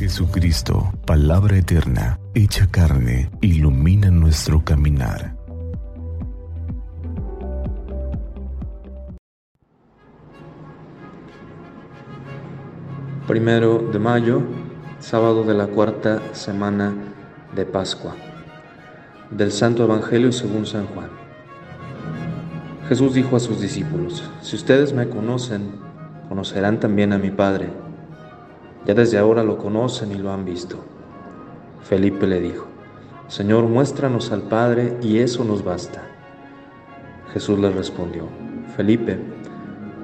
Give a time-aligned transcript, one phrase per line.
[0.00, 5.36] Jesucristo, palabra eterna, hecha carne, ilumina nuestro caminar.
[13.28, 14.40] Primero de mayo,
[15.00, 16.94] sábado de la cuarta semana
[17.54, 18.16] de Pascua.
[19.30, 21.10] Del Santo Evangelio según San Juan.
[22.88, 25.72] Jesús dijo a sus discípulos, si ustedes me conocen,
[26.30, 27.89] conocerán también a mi Padre.
[28.86, 30.76] Ya desde ahora lo conocen y lo han visto.
[31.82, 32.66] Felipe le dijo,
[33.28, 36.02] Señor, muéstranos al Padre y eso nos basta.
[37.32, 38.24] Jesús le respondió,
[38.76, 39.18] Felipe,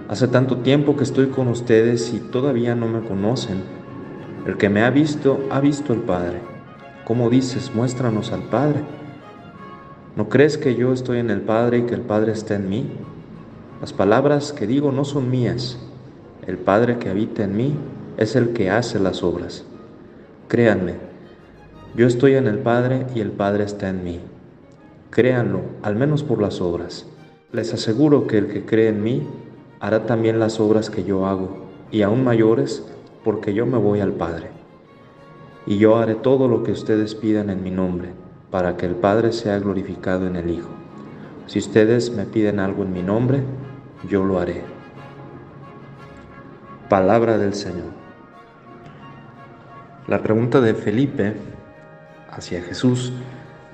[0.09, 3.62] hace tanto tiempo que estoy con ustedes y todavía no me conocen.
[4.47, 6.41] El que me ha visto, ha visto al Padre.
[7.05, 8.85] ¿Cómo dices, muéstranos al Padre?
[10.16, 12.87] ¿No crees que yo estoy en el Padre y que el Padre está en mí?
[13.80, 15.79] Las palabras que digo no son mías.
[16.47, 17.74] El Padre que habita en mí
[18.16, 19.65] es el que hace las obras.
[20.48, 20.95] Créanme,
[21.95, 24.21] yo estoy en el Padre y el Padre está en mí.
[25.10, 27.07] Créanlo, al menos por las obras.
[27.52, 29.26] Les aseguro que el que cree en mí
[29.80, 32.85] hará también las obras que yo hago, y aún mayores,
[33.24, 34.51] porque yo me voy al Padre.
[35.66, 38.10] Y yo haré todo lo que ustedes pidan en mi nombre,
[38.51, 40.69] para que el Padre sea glorificado en el Hijo.
[41.46, 43.43] Si ustedes me piden algo en mi nombre,
[44.09, 44.63] yo lo haré.
[46.88, 48.05] Palabra del Señor.
[50.09, 51.35] La pregunta de Felipe
[52.30, 53.12] hacia Jesús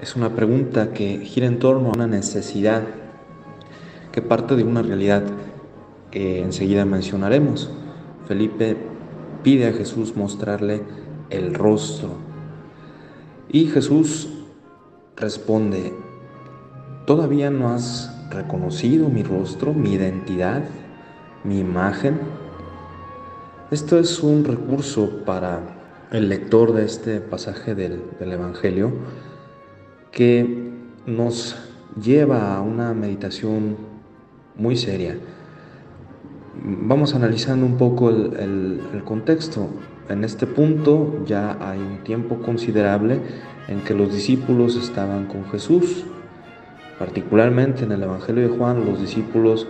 [0.00, 2.84] es una pregunta que gira en torno a una necesidad
[4.12, 5.24] que parte de una realidad
[6.11, 7.70] que enseguida mencionaremos.
[8.27, 8.78] Felipe
[9.42, 10.80] pide a Jesús mostrarle
[11.28, 12.14] el rostro
[13.50, 14.30] y Jesús
[15.17, 15.92] responde,
[17.05, 20.62] ¿todavía no has reconocido mi rostro, mi identidad,
[21.44, 22.19] mi imagen?
[23.70, 25.81] Esto es un recurso para
[26.12, 28.92] el lector de este pasaje del, Evangelio
[30.10, 30.70] que
[31.06, 31.56] nos
[32.00, 33.77] lleva a una meditación
[34.55, 35.17] muy seria.
[36.55, 39.68] Vamos analizando un poco el, el, contexto.
[40.11, 43.18] En este punto ya hay un tiempo considerable
[43.68, 46.05] en que los discípulos estaban con Jesús.
[46.98, 49.67] Particularmente en el Evangelio de Juan, los discípulos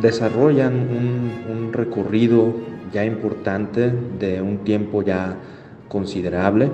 [0.00, 2.54] desarrollan un, recorrido
[2.92, 5.36] ya importante de un tiempo ya
[5.88, 6.70] considerable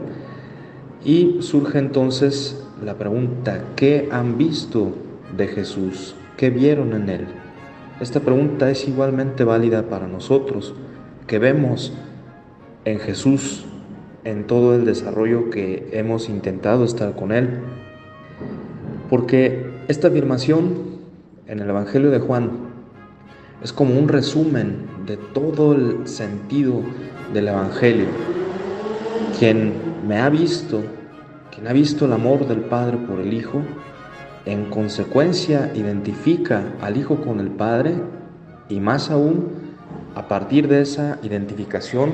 [1.04, 4.92] y surge entonces la pregunta, ¿qué han visto
[5.36, 6.14] de Jesús?
[6.36, 7.26] ¿Qué vieron en él?
[8.00, 10.74] Esta pregunta es igualmente válida para nosotros,
[11.26, 11.94] que vemos
[12.84, 13.64] en Jesús
[14.24, 17.60] en todo el desarrollo que hemos intentado estar con Él.
[19.08, 21.00] Porque esta afirmación
[21.46, 22.69] en el Evangelio de Juan
[23.62, 26.82] es como un resumen de todo el sentido
[27.32, 28.06] del Evangelio.
[29.38, 29.74] Quien
[30.06, 30.82] me ha visto,
[31.54, 33.62] quien ha visto el amor del Padre por el Hijo,
[34.46, 37.94] en consecuencia identifica al Hijo con el Padre
[38.68, 39.60] y más aún,
[40.14, 42.12] a partir de esa identificación,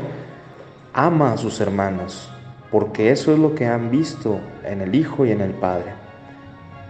[0.93, 2.29] ama a sus hermanos,
[2.71, 5.93] porque eso es lo que han visto en el Hijo y en el Padre.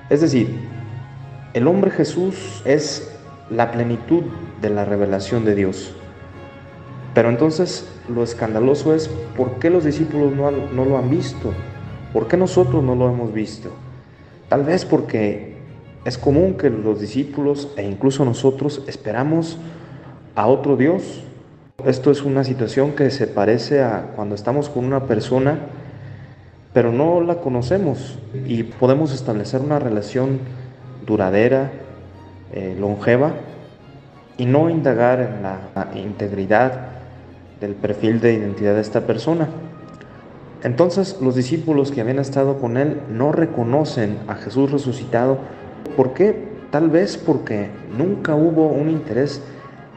[0.09, 0.49] Es decir,
[1.53, 3.16] el hombre Jesús es
[3.51, 4.25] la plenitud
[4.61, 5.95] de la revelación de Dios.
[7.15, 11.53] Pero entonces lo escandaloso es por qué los discípulos no, no, lo han visto,
[12.13, 13.71] por qué nosotros no lo hemos visto.
[14.49, 15.57] Tal vez porque
[16.05, 19.59] es común que los discípulos e incluso nosotros esperamos
[20.35, 21.23] a otro Dios.
[21.85, 25.59] Esto es una situación que se parece a cuando estamos con una persona
[26.77, 30.41] pero no la conocemos y podemos establecer una relación
[31.07, 31.73] duradera,
[32.53, 33.33] eh, longeva
[34.39, 36.89] y no indagar en la integridad
[37.61, 39.49] del perfil de identidad de esta persona.
[40.63, 45.39] Entonces los discípulos que habían estado con él no reconocen a Jesús resucitado.
[45.97, 46.57] ¿Por qué?
[46.71, 49.43] Tal vez porque nunca hubo un interés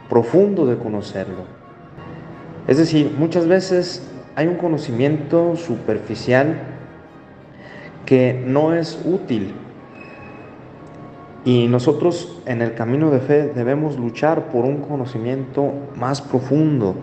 [0.10, 1.44] profundo de conocerlo.
[2.68, 4.04] Es decir, muchas veces
[4.36, 6.56] hay un conocimiento superficial
[8.06, 9.54] que no es útil
[11.46, 16.96] y nosotros en el camino de fe debemos luchar por un conocimiento más profundo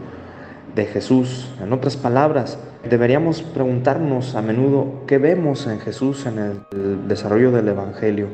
[0.74, 1.50] de Jesús.
[1.62, 7.68] En otras palabras, deberíamos preguntarnos a menudo qué vemos en Jesús en el desarrollo del
[7.68, 8.28] Evangelio.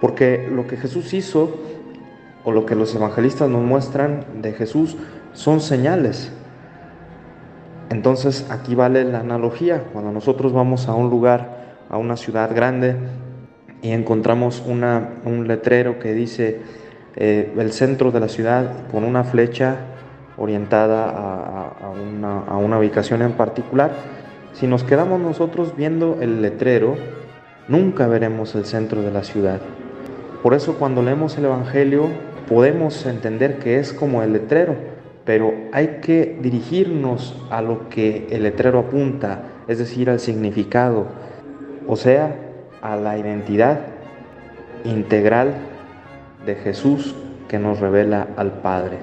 [0.00, 1.56] Porque lo que Jesús hizo
[2.44, 4.98] o lo que los evangelistas nos muestran de Jesús
[5.32, 6.30] son señales.
[7.88, 9.84] Entonces aquí vale la analogía.
[9.94, 12.96] Cuando nosotros vamos a un lugar, a una ciudad grande,
[13.84, 16.60] y encontramos un letrero que dice
[17.16, 19.76] eh, el centro de la ciudad con una flecha
[20.38, 21.04] orientada
[22.50, 23.92] a una ubicación en particular,
[24.54, 26.96] si nos quedamos nosotros viendo el letrero,
[27.68, 29.60] nunca veremos el centro de la ciudad.
[30.42, 32.08] Por eso cuando leemos el Evangelio
[32.48, 34.76] podemos entender que es como el letrero,
[35.26, 41.06] pero hay que dirigirnos a lo que el letrero apunta, es decir, al significado,
[41.86, 42.43] o sea,
[42.84, 43.80] a la identidad
[44.84, 45.54] integral
[46.44, 47.14] de Jesús
[47.48, 48.98] que nos revela al Padre.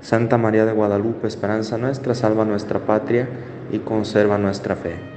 [0.00, 3.28] Santa María de Guadalupe, esperanza nuestra, salva nuestra patria
[3.70, 5.15] y conserva nuestra fe.